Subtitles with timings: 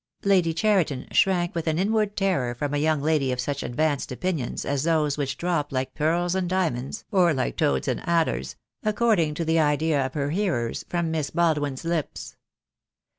[0.23, 4.65] Lady Cheriton shrank with an inward terror from a young lady of such advanced opinions
[4.65, 9.35] as those which dropped like pearls and diamonds— or like toads and adders— accord ing
[9.35, 12.35] to the idea of her hearers— from Miss Baldwin's lips.